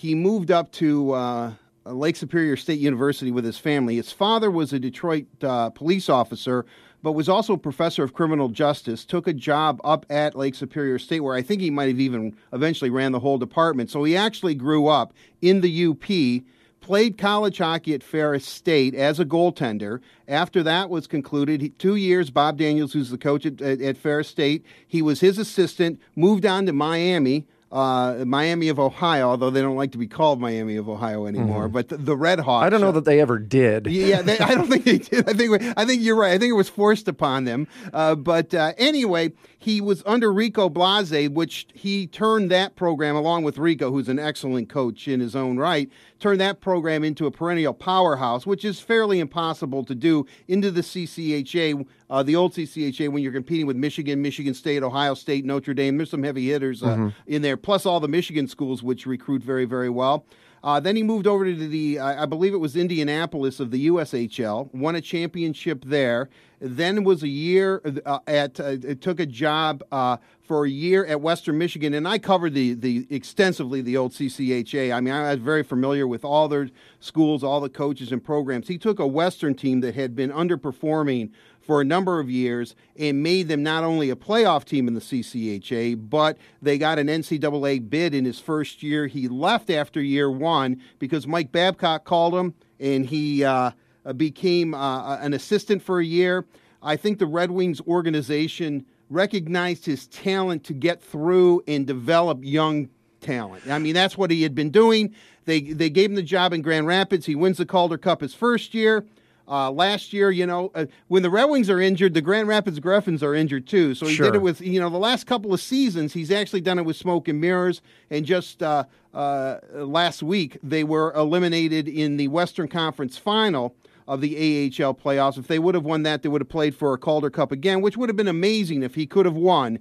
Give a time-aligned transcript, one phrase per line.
[0.00, 1.52] He moved up to uh,
[1.84, 3.96] Lake Superior State University with his family.
[3.96, 6.64] His father was a Detroit uh, police officer,
[7.02, 9.04] but was also a professor of criminal justice.
[9.04, 12.34] Took a job up at Lake Superior State, where I think he might have even
[12.54, 13.90] eventually ran the whole department.
[13.90, 16.44] So he actually grew up in the UP
[16.80, 20.00] played college hockey at Ferris State as a goaltender.
[20.26, 23.98] After that was concluded, he, two years, Bob Daniels, who's the coach at, at, at
[23.98, 29.50] Ferris State, he was his assistant, moved on to Miami, uh, Miami of Ohio, although
[29.50, 31.64] they don't like to be called Miami of Ohio anymore.
[31.64, 31.72] Mm-hmm.
[31.72, 32.66] But the, the, Red Hawks.
[32.66, 33.86] I don't know that they ever did.
[33.86, 35.28] Yeah, they, I don't think they did.
[35.28, 36.32] I think I think you're right.
[36.32, 37.68] I think it was forced upon them.
[37.92, 43.44] Uh, but uh, anyway, he was under Rico Blasi, which he turned that program along
[43.44, 45.88] with Rico, who's an excellent coach in his own right.
[46.18, 50.80] Turned that program into a perennial powerhouse, which is fairly impossible to do into the
[50.80, 55.74] CCHA, uh, the old CCHA, when you're competing with Michigan, Michigan State, Ohio State, Notre
[55.74, 55.96] Dame.
[55.98, 57.08] There's some heavy hitters uh, mm-hmm.
[57.26, 60.26] in there plus all the Michigan schools, which recruit very, very well.
[60.62, 64.72] Uh, then he moved over to the, I believe it was Indianapolis of the USHL,
[64.74, 66.28] won a championship there.
[66.60, 71.22] Then was a year uh, at, uh, took a job uh, for a year at
[71.22, 74.94] Western Michigan, and I covered the, the extensively the old CCHA.
[74.94, 76.68] I mean, I was very familiar with all their
[76.98, 78.68] schools, all the coaches and programs.
[78.68, 81.30] He took a Western team that had been underperforming
[81.70, 85.00] for a number of years and made them not only a playoff team in the
[85.00, 89.06] CCHA, but they got an NCAA bid in his first year.
[89.06, 93.70] He left after year one because Mike Babcock called him and he uh,
[94.16, 96.44] became uh, an assistant for a year.
[96.82, 102.88] I think the Red Wings organization recognized his talent to get through and develop young
[103.20, 103.68] talent.
[103.68, 105.14] I mean, that's what he had been doing.
[105.44, 107.26] They they gave him the job in Grand Rapids.
[107.26, 109.06] He wins the Calder Cup his first year.
[109.50, 112.78] Uh, last year, you know, uh, when the Red Wings are injured, the Grand Rapids
[112.78, 113.96] Griffins are injured too.
[113.96, 114.26] So he sure.
[114.26, 116.96] did it with, you know, the last couple of seasons, he's actually done it with
[116.96, 117.82] smoke and mirrors.
[118.10, 123.74] And just uh, uh last week, they were eliminated in the Western Conference final
[124.06, 125.36] of the AHL playoffs.
[125.36, 127.80] If they would have won that, they would have played for a Calder Cup again,
[127.80, 129.80] which would have been amazing if he could have won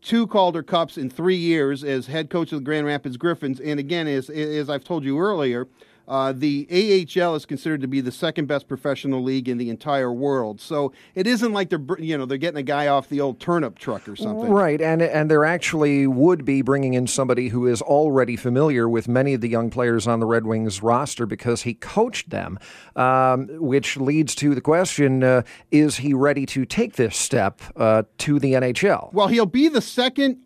[0.00, 3.60] two Calder Cups in three years as head coach of the Grand Rapids Griffins.
[3.60, 5.68] And again, as, as I've told you earlier,
[6.08, 10.12] uh, the AHL is considered to be the second best professional league in the entire
[10.12, 10.60] world.
[10.60, 13.78] So it isn't like they're you know they're getting a guy off the old turnip
[13.78, 14.50] truck or something.
[14.50, 19.08] Right, and and they're actually would be bringing in somebody who is already familiar with
[19.08, 22.58] many of the young players on the Red Wings roster because he coached them,
[22.96, 28.02] um, which leads to the question: uh, Is he ready to take this step uh,
[28.18, 29.12] to the NHL?
[29.12, 30.42] Well, he'll be the second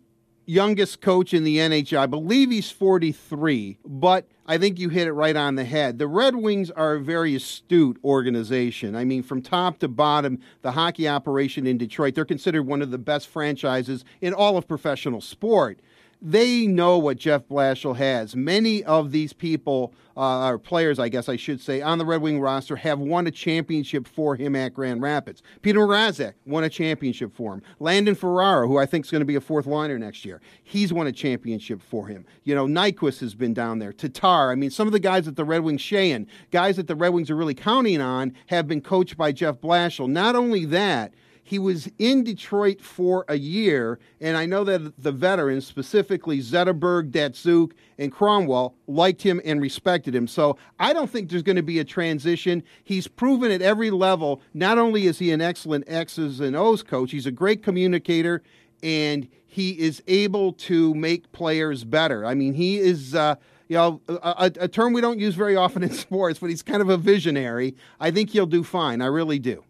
[0.47, 1.99] youngest coach in the NHL.
[1.99, 5.99] I believe he's 43, but I think you hit it right on the head.
[5.99, 8.95] The Red Wings are a very astute organization.
[8.95, 12.89] I mean, from top to bottom, the hockey operation in Detroit, they're considered one of
[12.89, 15.79] the best franchises in all of professional sport
[16.21, 18.35] they know what Jeff Blashill has.
[18.35, 22.21] Many of these people, uh, or players, I guess I should say, on the Red
[22.21, 25.43] Wing roster have won a championship for him at Grand Rapids.
[25.61, 27.61] Peter Mrazek won a championship for him.
[27.79, 30.91] Landon Ferraro, who I think is going to be a fourth liner next year, he's
[30.91, 32.25] won a championship for him.
[32.43, 33.93] You know, Nyquist has been down there.
[33.93, 36.95] Tatar, I mean, some of the guys at the Red Wings, Sheahan, guys that the
[36.95, 40.09] Red Wings are really counting on, have been coached by Jeff Blashill.
[40.09, 41.13] Not only that,
[41.47, 47.11] he was in Detroit for a year, and I know that the veterans, specifically Zetterberg,
[47.11, 50.27] Datsyuk, and Kronwall, liked him and respected him.
[50.27, 52.63] So I don't think there's going to be a transition.
[52.83, 54.41] He's proven at every level.
[54.53, 58.43] Not only is he an excellent X's and O's coach, he's a great communicator,
[58.83, 62.25] and he is able to make players better.
[62.25, 63.15] I mean, he is.
[63.15, 63.35] Uh,
[63.69, 66.81] you know, a, a term we don't use very often in sports, but he's kind
[66.81, 67.75] of a visionary.
[67.99, 69.01] I think he'll do fine.
[69.01, 69.63] I really do.